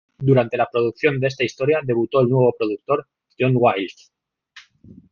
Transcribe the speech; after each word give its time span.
Durante 0.17 0.57
la 0.57 0.65
producción 0.67 1.19
de 1.19 1.27
esta 1.27 1.43
historia 1.43 1.81
debutó 1.83 2.21
el 2.21 2.27
nuevo 2.29 2.55
productor, 2.57 3.07
John 3.39 3.51
Wiles. 3.53 4.11